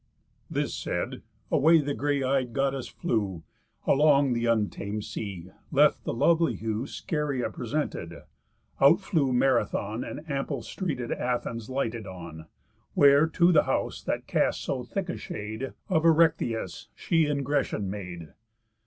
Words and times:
This 0.49 0.73
said, 0.73 1.21
away 1.51 1.79
the 1.79 1.93
grey 1.93 2.23
eyed 2.23 2.53
Goddess 2.53 2.87
flew 2.87 3.43
Along 3.85 4.33
th' 4.33 4.47
untam'd 4.47 5.05
sea, 5.05 5.51
left 5.71 6.05
the 6.05 6.11
lovely 6.11 6.55
hue 6.55 6.87
Scheria 6.87 7.51
presented, 7.51 8.23
out 8.81 8.99
flew 8.99 9.31
Marathon, 9.31 10.03
And 10.03 10.27
ample 10.27 10.63
streeted 10.63 11.11
Athens 11.11 11.69
lighted 11.69 12.07
on; 12.07 12.47
Where 12.95 13.27
to 13.27 13.51
the 13.51 13.65
house, 13.65 14.01
that 14.01 14.25
casts 14.25 14.63
so 14.63 14.83
thick 14.83 15.07
a 15.07 15.17
shade, 15.17 15.71
Of 15.87 16.01
Erechtheüs 16.01 16.87
she 16.95 17.25
ingression 17.25 17.83
made. 17.83 18.33